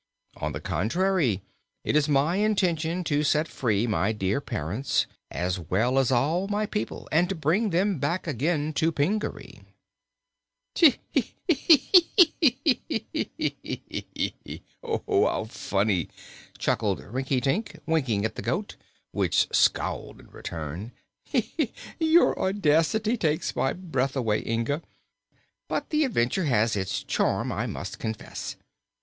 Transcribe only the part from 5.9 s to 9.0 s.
as all my people, and to bring them back again to